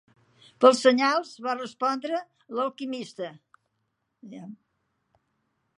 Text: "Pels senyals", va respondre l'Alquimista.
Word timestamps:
"Pels 0.63 0.79
senyals", 0.85 1.33
va 1.47 1.53
respondre 1.59 2.21
l'Alquimista. 2.59 3.29